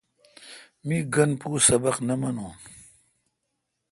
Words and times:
می 0.85 0.97
گن 1.13 1.31
پو 1.39 1.49
سبق 1.67 1.95
نہ 2.07 2.15
مانون۔ 2.21 2.53